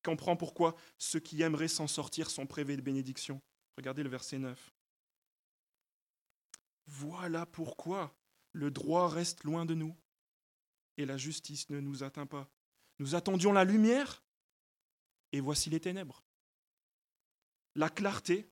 [0.00, 3.40] Il comprend pourquoi ceux qui aimeraient s'en sortir sont privés de bénédiction.
[3.76, 4.74] Regardez le verset 9.
[6.86, 8.14] Voilà pourquoi
[8.52, 9.96] le droit reste loin de nous
[10.96, 12.50] et la justice ne nous atteint pas.
[12.98, 14.22] Nous attendions la lumière
[15.32, 16.22] et voici les ténèbres.
[17.74, 18.48] La clarté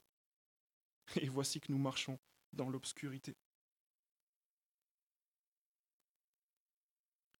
[1.16, 2.18] et voici que nous marchons
[2.52, 3.36] dans l'obscurité.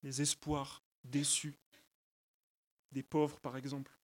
[0.02, 1.58] Les espoirs déçus
[2.92, 3.96] des pauvres, par exemple.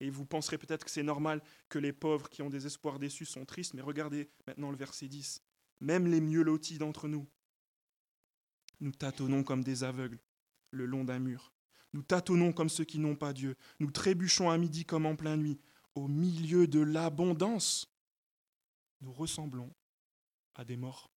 [0.00, 3.26] Et vous penserez peut-être que c'est normal que les pauvres qui ont des espoirs déçus
[3.26, 5.42] sont tristes, mais regardez maintenant le verset 10
[5.80, 7.26] même les mieux lotis d'entre nous.
[8.80, 10.18] Nous tâtonnons comme des aveugles
[10.74, 11.52] le long d'un mur.
[11.92, 13.56] Nous tâtonnons comme ceux qui n'ont pas Dieu.
[13.78, 15.60] Nous trébuchons à midi comme en pleine nuit.
[15.94, 17.88] Au milieu de l'abondance,
[19.00, 19.72] nous ressemblons
[20.56, 21.10] à des morts.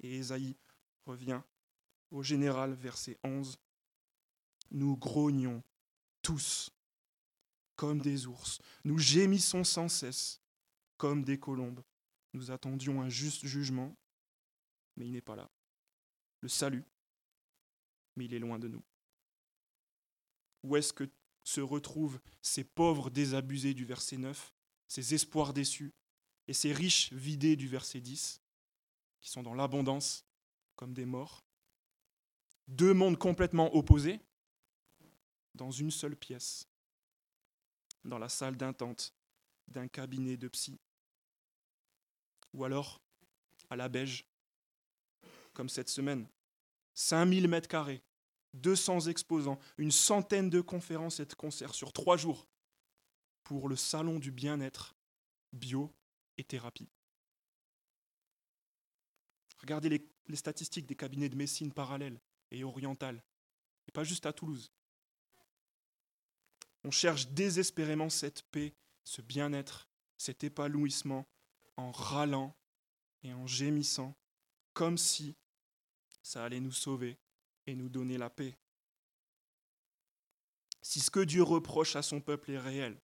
[0.00, 0.56] Et Ésaïe
[1.04, 1.42] revient
[2.10, 3.58] au général, verset 11.
[4.70, 5.62] Nous grognons
[6.22, 6.70] tous
[7.76, 8.60] comme des ours.
[8.84, 10.40] Nous gémissons sans cesse
[10.96, 11.82] comme des colombes.
[12.32, 13.96] Nous attendions un juste jugement,
[14.96, 15.50] mais il n'est pas là.
[16.40, 16.84] Le salut,
[18.16, 18.82] mais il est loin de nous.
[20.62, 21.08] Où est-ce que
[21.42, 24.52] se retrouvent ces pauvres désabusés du verset 9,
[24.88, 25.92] ces espoirs déçus,
[26.48, 28.40] et ces riches vidés du verset 10,
[29.20, 30.24] qui sont dans l'abondance
[30.76, 31.44] comme des morts?
[32.68, 34.20] Deux mondes complètement opposés,
[35.54, 36.68] dans une seule pièce,
[38.04, 39.14] dans la salle d'intente
[39.68, 40.78] d'un cabinet de psy.
[42.54, 43.00] Ou alors
[43.68, 44.26] à la Beige,
[45.52, 46.28] comme cette semaine.
[46.94, 48.02] 5000 mètres carrés,
[48.54, 52.48] 200 exposants, une centaine de conférences et de concerts sur trois jours
[53.44, 54.94] pour le salon du bien-être,
[55.52, 55.92] bio
[56.36, 56.88] et thérapie.
[59.58, 63.22] Regardez les, les, statistiques des cabinets de médecine parallèles et orientales,
[63.86, 64.72] et pas juste à Toulouse.
[66.84, 71.26] On cherche désespérément cette paix, ce bien-être, cet épanouissement
[71.76, 72.56] en râlant
[73.22, 74.14] et en gémissant,
[74.80, 75.36] comme si
[76.22, 77.18] ça allait nous sauver
[77.66, 78.56] et nous donner la paix.
[80.80, 82.98] Si ce que Dieu reproche à son peuple est réel,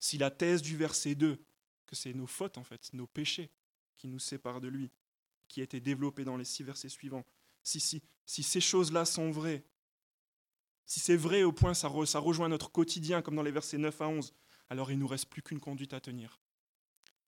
[0.00, 1.40] si la thèse du verset 2,
[1.86, 3.52] que c'est nos fautes en fait, nos péchés
[3.96, 4.90] qui nous séparent de lui,
[5.46, 7.24] qui a été développée dans les six versets suivants,
[7.62, 9.64] si, si, si ces choses-là sont vraies,
[10.84, 14.00] si c'est vrai au point ça, ça rejoint notre quotidien comme dans les versets 9
[14.00, 14.34] à 11,
[14.68, 16.40] alors il ne nous reste plus qu'une conduite à tenir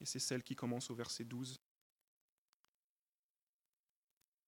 [0.01, 1.61] et c'est celle qui commence au verset 12.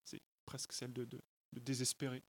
[0.06, 1.20] C'est presque celle de, de,
[1.52, 2.22] désespérer.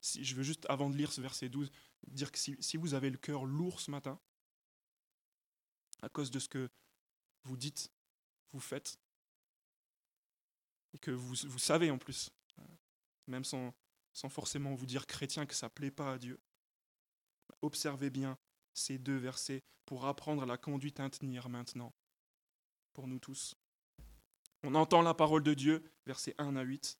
[0.00, 1.70] Si, je veux juste, avant de lire ce verset 12,
[2.06, 4.18] dire que si, vous avez le cœur lourd ce matin,
[6.00, 6.70] à cause de ce que
[7.44, 7.90] vous dites,
[8.50, 8.98] vous faites,
[10.94, 12.30] et que vous, savez en plus,
[13.26, 13.74] même sans,
[14.12, 16.40] sans forcément vous dire chrétien que ça ne plaît pas à Dieu,
[17.62, 18.38] observez bien
[18.74, 21.94] ces deux versets pour apprendre la conduite à tenir maintenant,
[22.92, 23.56] pour nous tous.
[24.62, 26.98] On entend la parole de Dieu, versets 1 à 8.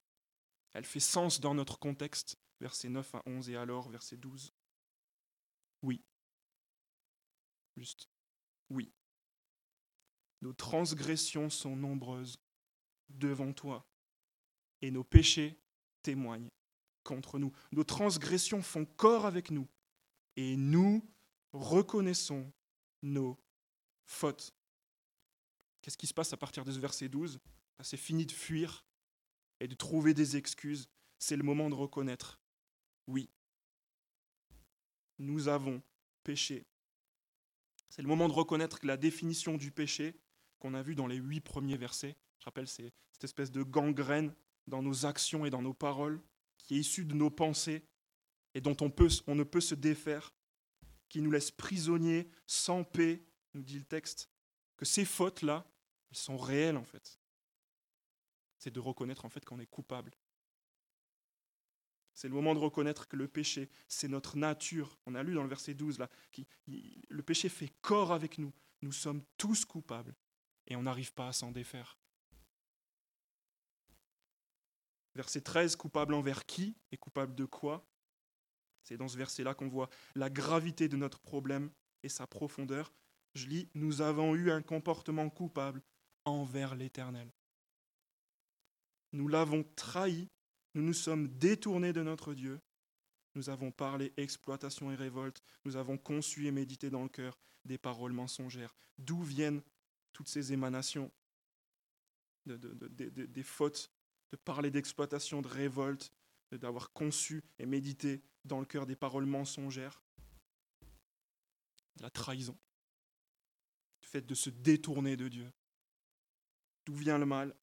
[0.73, 4.53] Elle fait sens dans notre contexte, versets 9 à 11 et alors, verset 12.
[5.83, 6.03] Oui.
[7.77, 8.09] Juste.
[8.71, 8.93] Oui.
[10.41, 12.39] Nos transgressions sont nombreuses
[13.09, 13.87] devant toi,
[14.81, 15.61] et nos péchés
[16.03, 16.51] témoignent
[17.05, 17.53] contre nous.
[17.71, 19.69] Nos transgressions font corps avec nous,
[20.37, 21.07] et nous
[21.53, 22.51] reconnaissons
[23.03, 23.39] nos
[24.07, 24.53] fautes.
[25.83, 27.39] Qu'est-ce qui se passe à partir de ce verset 12
[27.79, 28.85] ben, C'est fini de fuir
[29.61, 30.89] et de trouver des excuses.
[31.19, 32.41] C'est le moment de reconnaître.
[33.09, 33.29] Oui,
[35.19, 35.83] nous avons
[36.25, 36.67] péché.
[37.89, 40.15] C'est le moment de reconnaître que la définition du péché
[40.59, 44.35] qu'on a vu dans les huit premiers versets, je rappelle, c'est cette espèce de gangrène
[44.67, 46.21] dans nos actions et dans nos paroles,
[46.59, 47.85] qui est issue de nos pensées
[48.55, 48.87] et dont on
[49.35, 50.33] ne peut se défaire,
[51.09, 54.31] qui nous laisse prisonniers, sans paix, nous dit le texte,
[54.77, 55.67] que ces fautes-là,
[56.13, 57.19] elles sont réelles en fait.
[58.59, 60.13] C'est de reconnaître en fait qu'on est coupable.
[62.13, 64.99] C'est le moment de reconnaître que le péché, c'est notre nature.
[65.07, 66.11] On a lu dans le verset 12 là,
[67.09, 68.53] le péché fait corps avec nous.
[68.83, 70.15] Nous sommes tous coupables
[70.67, 71.99] et on n'arrive pas à s'en défaire.
[75.15, 77.87] Verset 13, coupable envers qui et coupable de quoi?
[78.83, 81.71] C'est dans ce verset-là qu'on voit la gravité de notre problème
[82.03, 82.93] et sa profondeur.
[83.35, 85.83] Je lis, nous avons eu un comportement coupable
[86.25, 87.31] envers l'Éternel.
[89.13, 90.29] Nous l'avons trahi,
[90.75, 92.61] nous nous sommes détournés de notre Dieu,
[93.35, 97.79] nous avons parlé exploitation et révolte, nous avons conçu et médité dans le cœur des
[97.79, 98.75] paroles mensongères.
[98.99, 99.63] D'où viennent
[100.13, 101.11] toutes ces émanations
[102.47, 103.91] des fautes,
[104.33, 106.13] de parler d'exploitation, de révolte,
[106.51, 110.03] d'avoir conçu et médité dans le cœur des paroles mensongères,
[111.97, 112.59] de la trahison,
[114.01, 115.51] du fait de se détourner de Dieu.
[116.85, 117.55] D'où vient le mal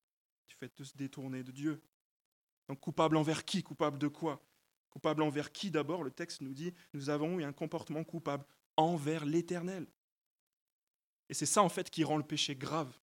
[0.48, 1.82] Du fait de se détourner de Dieu.
[2.68, 3.64] Donc coupable envers qui?
[3.64, 4.46] Coupable de quoi?
[4.90, 6.04] Coupable envers qui d'abord?
[6.04, 8.46] Le texte nous dit, nous avons eu un comportement coupable
[8.78, 9.88] envers l'Éternel.
[11.30, 12.98] Et c'est ça en fait qui rend le péché grave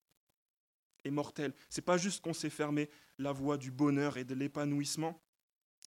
[1.05, 1.55] et mortel.
[1.69, 5.23] C'est pas juste qu'on s'est fermé la voie du bonheur et de l'épanouissement,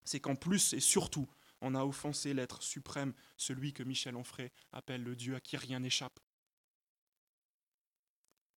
[0.05, 1.27] c'est qu'en plus et surtout,
[1.61, 5.79] on a offensé l'être suprême, celui que Michel Onfray appelle le Dieu à qui rien
[5.79, 6.19] n'échappe.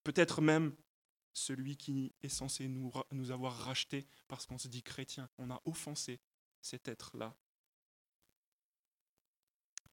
[0.04, 0.74] Peut-être même
[1.32, 5.28] celui qui est censé nous, avoir rachetés parce qu'on se dit chrétien.
[5.38, 6.20] On a offensé
[6.60, 7.36] cet être-là.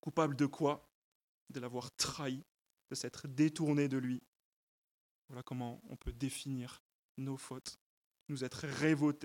[0.02, 0.90] Coupable de quoi?
[1.50, 2.44] De l'avoir trahi,
[2.90, 4.22] de s'être détourné de lui.
[5.28, 6.84] Voilà comment on peut définir
[7.18, 7.80] nos fautes.
[8.28, 8.66] Nous être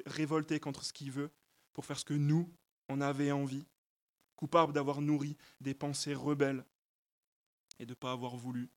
[0.06, 1.30] révoltés contre ce qu'il veut
[1.72, 2.52] pour faire ce que nous,
[2.88, 3.66] on avait envie.
[4.36, 6.64] Coupable d'avoir nourri des pensées rebelles
[7.78, 8.70] et de ne pas avoir voulu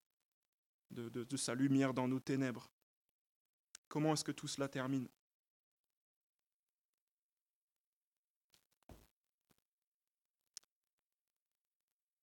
[0.92, 2.70] de sa lumière dans nos ténèbres.
[3.88, 5.08] Comment est-ce que tout cela termine?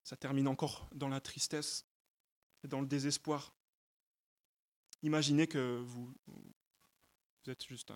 [0.02, 1.86] Ça termine encore dans la tristesse
[2.62, 3.54] et dans le désespoir.
[5.02, 6.14] Imaginez que vous,
[7.46, 7.90] êtes juste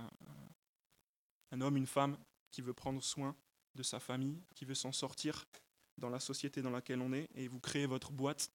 [1.50, 2.18] un, homme, une femme
[2.50, 3.36] qui veut prendre soin
[3.74, 5.46] de sa famille, qui veut s'en sortir
[5.98, 8.50] dans la société dans laquelle on est, et vous créez votre boîte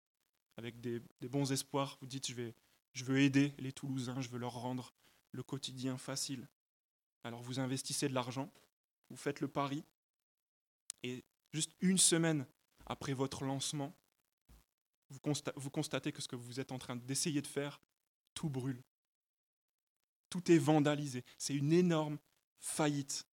[0.57, 1.97] avec des bons espoirs.
[2.01, 2.55] Vous dites, je, vais,
[2.93, 4.93] je veux aider les Toulousains, je veux leur rendre
[5.31, 6.47] le quotidien facile.
[7.23, 8.51] Alors vous investissez de l'argent,
[9.09, 9.83] vous faites le pari,
[11.03, 12.45] et juste une semaine
[12.85, 13.95] après votre lancement,
[15.09, 17.79] vous, constatez que ce que vous êtes en train d'essayer de faire,
[18.33, 18.81] tout brûle.
[20.29, 21.23] Tout est vandalisé.
[21.37, 22.17] C'est une énorme
[22.59, 23.27] faillite.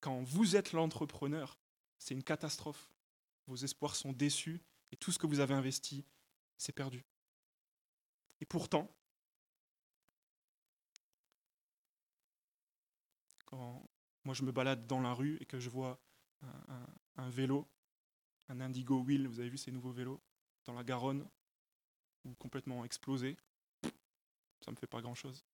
[0.00, 1.58] Quand vous êtes l'entrepreneur,
[1.98, 2.90] c'est une catastrophe.
[3.46, 4.60] Vos espoirs sont déçus
[4.92, 6.04] et tout ce que vous avez investi,
[6.58, 7.04] c'est perdu.
[8.40, 8.94] Et pourtant,
[13.46, 13.88] quand
[14.24, 16.00] moi je me balade dans la rue et que je vois
[17.16, 17.66] un, vélo,
[18.48, 20.20] un Indigo Wheel, vous avez vu ces nouveaux vélos,
[20.64, 21.26] dans la Garonne,
[22.24, 23.36] ou complètement explosé,
[23.82, 25.44] ça ne me fait pas grand-chose.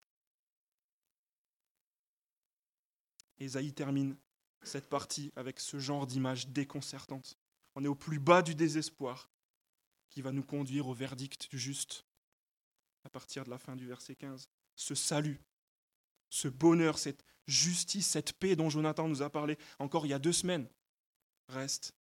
[3.39, 4.17] Esaïe termine
[4.63, 7.37] cette partie avec ce genre d'image déconcertante.
[7.75, 9.31] On est au plus bas du désespoir
[10.09, 12.07] qui va nous conduire au verdict du juste
[13.05, 14.49] à partir de la fin du verset 15.
[14.77, 15.41] Ce salut,
[16.29, 20.19] ce bonheur, cette justice, cette paix dont Jonathan nous a parlé encore il y a
[20.19, 20.69] deux semaines,
[21.49, 21.95] reste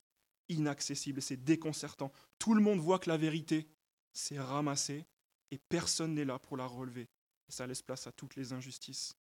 [0.49, 2.13] inaccessible, c'est déconcertant.
[2.39, 3.69] Tout le monde voit que la vérité
[4.13, 5.07] s'est ramassée
[5.51, 7.09] et personne n'est là pour la relever.
[7.49, 9.15] Ça laisse place à toutes les injustices.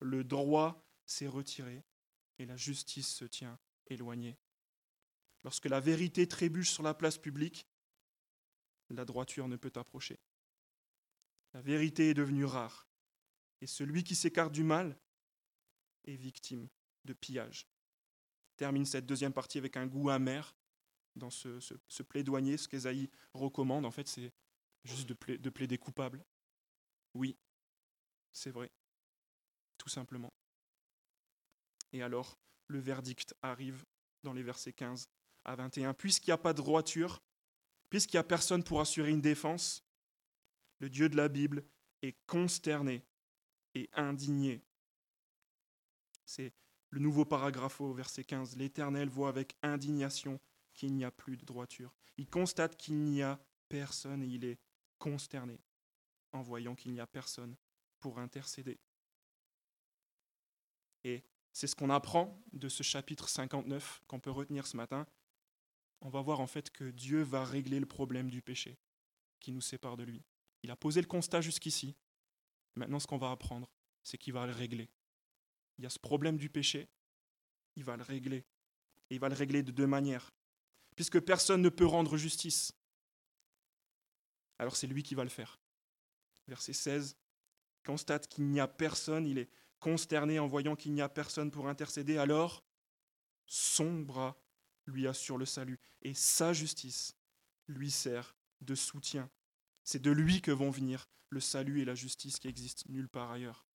[0.00, 1.82] Le droit s'est retiré
[2.38, 4.36] et la justice se tient éloignée.
[5.44, 7.66] Lorsque la vérité trébuche sur la place publique,
[8.90, 10.18] la droiture ne peut approcher.
[11.54, 12.86] La vérité est devenue rare
[13.60, 14.98] et celui qui s'écarte du mal
[16.04, 16.68] est victime
[17.04, 17.66] de pillage.
[18.56, 20.54] Termine cette deuxième partie avec un goût amer
[21.16, 24.32] dans ce, ce, plaidoyer, ce qu'Ésaïe recommande, en fait, c'est
[24.84, 26.24] juste de, de plaider coupable.
[27.14, 27.36] Oui,
[28.32, 28.70] c'est vrai,
[29.76, 30.32] tout simplement.
[31.92, 33.84] Et alors, le verdict arrive
[34.22, 35.08] dans les versets 15
[35.44, 35.94] à 21.
[35.94, 37.22] Puisqu'il n'y a pas de droiture,
[37.90, 39.84] puisqu'il n'y a personne pour assurer une défense,
[40.78, 41.64] le Dieu de la Bible
[42.02, 43.04] est consterné
[43.74, 44.62] et indigné.
[46.24, 46.52] C'est
[46.90, 48.56] le nouveau paragraphe au verset 15.
[48.56, 50.40] L'Éternel voit avec indignation
[50.74, 51.94] qu'il n'y a plus de droiture.
[52.16, 54.58] Il constate qu'il n'y a personne et il est
[54.98, 55.60] consterné
[56.32, 57.56] en voyant qu'il n'y a personne
[58.00, 58.78] pour intercéder.
[61.04, 65.06] Et c'est ce qu'on apprend de ce chapitre 59 qu'on peut retenir ce matin.
[66.00, 68.78] On va voir en fait que Dieu va régler le problème du péché
[69.40, 70.22] qui nous sépare de lui.
[70.62, 71.96] Il a posé le constat jusqu'ici.
[72.74, 73.70] Maintenant, ce qu'on va apprendre,
[74.02, 74.90] c'est qu'il va le régler.
[75.78, 76.88] Il y a ce problème du péché,
[77.76, 78.44] il va le régler.
[79.10, 80.32] Et il va le régler de deux manières.
[80.96, 82.72] Puisque personne ne peut rendre justice,
[84.58, 85.60] alors c'est lui qui va le faire.
[86.48, 87.16] Verset 16,
[87.84, 91.68] constate qu'il n'y a personne, il est consterné en voyant qu'il n'y a personne pour
[91.68, 92.64] intercéder, alors
[93.46, 94.36] son bras
[94.86, 97.16] lui assure le salut et sa justice
[97.68, 99.30] lui sert de soutien.
[99.90, 103.30] C'est de lui que vont venir le salut et la justice qui existent nulle part
[103.30, 103.66] ailleurs.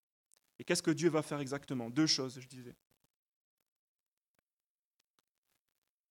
[0.60, 1.90] Et qu'est-ce que Dieu va faire exactement?
[1.90, 2.76] Deux choses, je disais.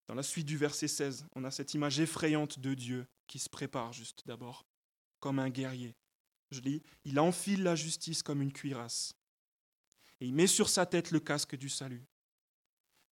[0.09, 3.49] Dans la suite du verset 16, on a cette image effrayante de Dieu qui se
[3.49, 4.67] prépare juste d'abord,
[5.21, 5.95] comme un guerrier.
[6.51, 9.15] Je lis, il enfile la justice comme une cuirasse,
[10.21, 12.05] et il met sur sa tête le casque du salut.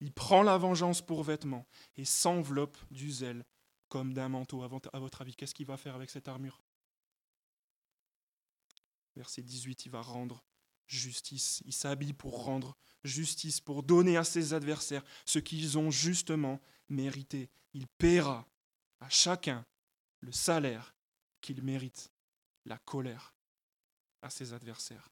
[0.01, 3.45] Il prend la vengeance pour vêtement et s'enveloppe du zèle
[3.89, 4.65] comme d'un manteau.
[4.65, 6.61] À votre avis, qu'est-ce qu'il va faire avec cette armure?
[9.17, 10.45] Verset 18, il va rendre
[10.87, 11.63] justice.
[11.65, 17.49] Il s'habille pour rendre justice, pour donner à ses adversaires ce qu'ils ont justement mérité.
[17.73, 18.47] Il paiera
[19.01, 19.65] à chacun
[20.21, 20.95] le salaire
[21.41, 22.13] qu'il mérite,
[22.67, 23.35] la colère
[24.23, 25.09] à ses adversaires,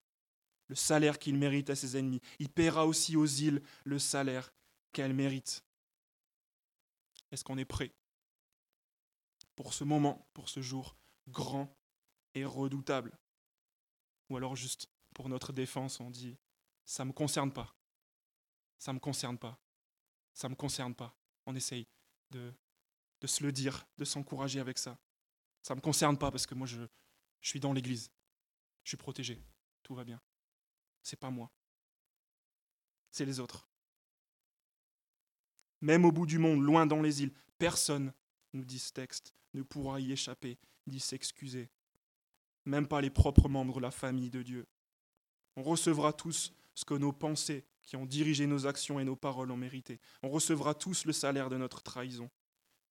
[0.69, 2.21] le salaire qu'il mérite à ses ennemis.
[2.39, 4.53] Il paiera aussi aux îles le salaire
[4.93, 5.65] qu'elles méritent.
[7.31, 7.93] Est-ce qu'on est prêt
[9.57, 10.97] pour ce moment, pour ce jour
[11.29, 11.75] grand
[12.35, 13.19] et redoutable?
[14.29, 16.37] Ou alors juste pour notre défense, on dit
[16.85, 17.75] ça ne me concerne pas.
[18.79, 19.59] Ça ne me concerne pas.
[20.33, 21.15] Ça ne me concerne pas.
[21.47, 21.87] On essaye
[22.31, 22.55] de,
[23.25, 24.99] se le dire, de s'encourager avec ça.
[25.63, 26.81] Ça ne me concerne pas parce que moi, je,
[27.41, 28.11] je suis dans l'église.
[28.85, 29.43] Je suis protégé.
[29.83, 30.21] Tout va bien.
[31.03, 31.51] C'est pas moi.
[33.11, 33.69] C'est les autres.
[35.81, 38.13] Même au bout du monde, loin dans les îles, personne,
[38.53, 41.71] nous dit ce texte, ne pourra y échapper, ni s'excuser.
[42.69, 44.67] Même pas les propres membres de la famille de Dieu.
[45.57, 49.51] On recevra tous ce que nos pensées qui ont dirigé nos actions et nos paroles
[49.51, 49.99] ont mérité.
[50.23, 52.31] On recevra tous le salaire de notre trahison,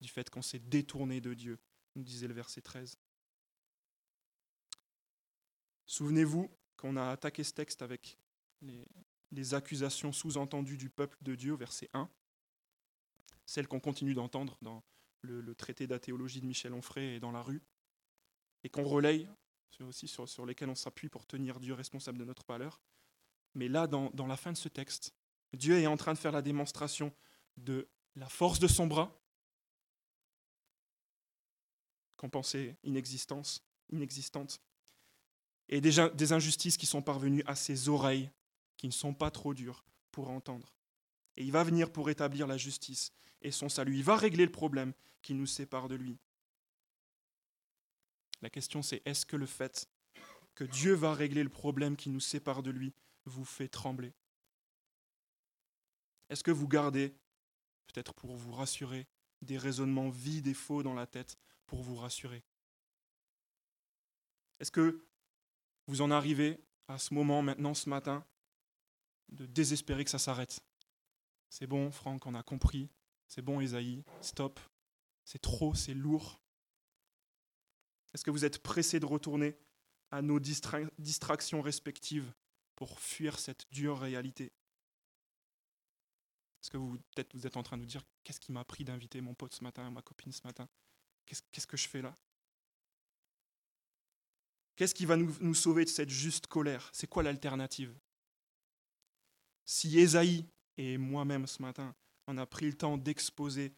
[0.02, 1.60] du fait qu'on s'est détourné de Dieu,
[1.96, 2.98] nous disait le verset 13.
[5.86, 8.18] Souvenez-vous qu'on a attaqué ce texte avec
[8.62, 12.10] les, accusations sous-entendues du peuple de Dieu, verset 1,
[13.46, 14.84] celles qu'on continue d'entendre dans
[15.22, 17.62] le, traité d'athéologie de Michel Onfray et dans la rue,
[18.64, 19.30] et qu'on relaye
[19.82, 22.82] aussi sur, lesquels on s'appuie pour tenir Dieu responsable de notre valeur.
[23.54, 25.14] Mais là, dans, la fin de ce texte,
[25.54, 27.14] Dieu est en train de faire la démonstration
[27.58, 29.16] de la force de son bras,
[32.18, 34.62] qu'on pensait inexistence, inexistante,
[35.70, 38.32] et des, des injustices qui sont parvenues à ses oreilles,
[38.78, 40.74] qui ne sont pas trop dures pour entendre.
[41.36, 43.96] Et il va venir pour établir la justice et son salut.
[43.96, 46.18] Il va régler le problème qui nous sépare de lui.
[48.42, 49.90] La question c'est est-ce que le fait
[50.56, 52.94] que Dieu va régler le problème qui nous sépare de lui
[53.26, 54.14] vous fait trembler?
[56.30, 57.16] Est-ce que vous gardez,
[57.88, 59.08] peut-être pour vous rassurer,
[59.42, 62.44] des raisonnements vides et faux dans la tête pour vous rassurer?
[64.60, 65.06] Est-ce que
[65.86, 68.26] vous en arrivez à ce moment maintenant, ce matin,
[69.30, 70.60] de désespérer que ça s'arrête?
[71.50, 72.90] C'est bon, Franck, on a compris.
[73.28, 74.60] C'est bon, Esaïe, stop.
[75.24, 76.42] C'est trop, c'est lourd.
[78.18, 79.56] Est-ce que vous êtes pressé de retourner
[80.10, 82.34] à nos distractions respectives
[82.76, 84.46] pour fuir cette dure réalité?
[86.60, 89.36] Est-ce que vous, êtes en train de vous dire qu'est-ce qui m'a pris d'inviter mon
[89.36, 90.68] pote ce matin, ma copine ce matin?
[91.28, 92.16] Qu'est-ce que je fais là?
[94.78, 96.90] Qu'est-ce qui va nous, nous, sauver de cette juste colère?
[96.94, 97.96] C'est quoi l'alternative?
[99.64, 100.44] Si Esaïe
[100.78, 101.96] et moi-même ce matin,
[102.26, 103.76] on a pris le temps d'exposer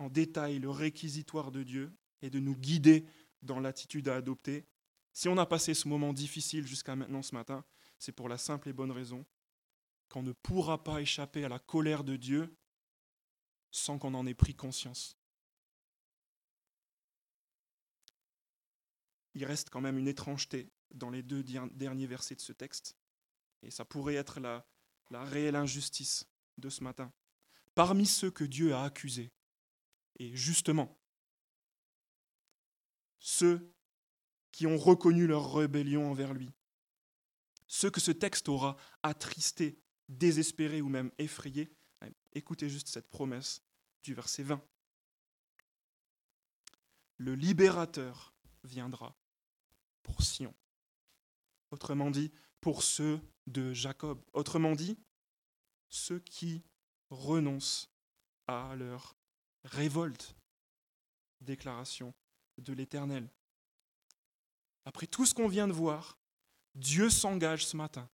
[0.00, 3.06] en détail le réquisitoire de Dieu et de nous guider
[3.46, 4.66] dans l'attitude à adopter.
[5.12, 7.64] Si on a passé ce moment difficile jusqu'à maintenant ce matin,
[7.98, 9.24] c'est pour la simple et bonne raison
[10.08, 12.56] qu'on ne pourra pas échapper à la colère de Dieu
[13.70, 15.16] sans qu'on en ait pris conscience.
[19.34, 22.96] Il reste quand même une étrangeté dans les deux derniers versets de ce texte,
[23.62, 24.66] et ça pourrait être la,
[25.10, 26.26] la réelle injustice
[26.56, 27.12] de ce matin.
[27.74, 29.32] Parmi ceux que Dieu a accusés,
[30.18, 30.98] et justement,
[33.18, 33.72] ceux
[34.52, 36.50] qui ont reconnu leur rébellion envers lui,
[37.66, 41.70] ceux que ce texte aura attristés, désespérés ou même effrayés,
[42.32, 43.62] écoutez juste cette promesse
[44.02, 44.62] du verset 20.
[47.18, 49.16] Le libérateur viendra
[50.02, 50.54] pour Sion.
[51.70, 54.22] Autrement dit, pour ceux de Jacob.
[54.32, 54.98] Autrement dit,
[55.88, 56.62] ceux qui
[57.10, 57.90] renoncent
[58.46, 59.16] à leur
[59.64, 60.36] révolte.
[61.40, 62.14] Déclaration
[62.58, 63.30] de l'Éternel.
[64.84, 66.18] Après tout ce qu'on vient de voir,
[66.74, 68.08] Dieu s'engage ce matin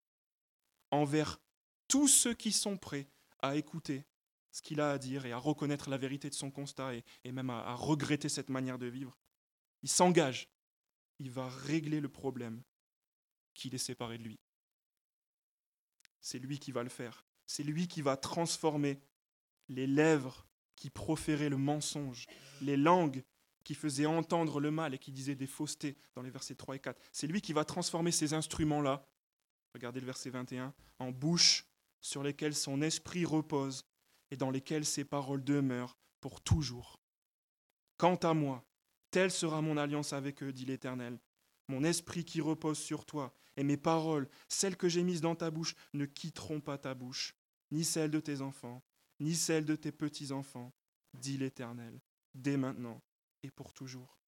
[0.90, 1.40] envers
[1.88, 3.08] tous ceux qui sont prêts
[3.40, 4.04] à écouter
[4.52, 7.50] ce qu'il a à dire et à reconnaître la vérité de son constat et, même
[7.50, 9.18] à, regretter cette manière de vivre.
[9.82, 10.48] Il s'engage.
[11.18, 12.62] Il va régler le problème
[13.54, 14.38] qui les séparé de lui.
[16.20, 17.24] C'est lui qui va le faire.
[17.46, 19.00] C'est lui qui va transformer
[19.68, 22.26] les lèvres qui proféraient le mensonge,
[22.60, 23.24] les langues
[23.62, 26.78] qui faisaient entendre le mal et qui disaient des faussetés dans les versets 3 et
[26.78, 27.00] 4.
[27.12, 29.06] C'est lui qui va transformer ces instruments-là,
[29.74, 31.66] regardez le verset 21, en bouches
[32.00, 33.84] sur lesquelles son esprit repose
[34.30, 37.00] et dans lesquelles ses paroles demeurent pour toujours.
[37.96, 38.64] Quant à moi,
[39.10, 41.20] telle sera mon alliance avec eux, dit l'Éternel.
[41.68, 45.50] Mon esprit qui repose sur toi, et mes paroles, celles que j'ai mises dans ta
[45.50, 47.36] bouche, ne quitteront pas ta bouche,
[47.70, 48.82] ni celles de tes enfants,
[49.20, 50.72] ni celles de tes petits-enfants,
[51.14, 52.00] dit l'Éternel,
[52.34, 53.02] dès maintenant
[53.42, 54.18] et pour toujours.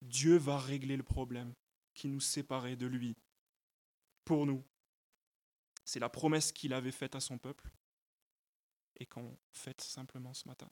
[0.00, 1.54] Dieu va régler le problème
[1.94, 3.16] qui nous séparait de lui.
[4.24, 4.64] Pour nous,
[5.84, 7.70] c'est la promesse qu'il avait faite à son peuple
[8.96, 10.70] et qu'on fête simplement ce matin.